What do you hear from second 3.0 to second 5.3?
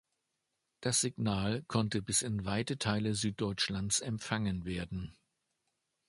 Süddeutschlands empfangen werden.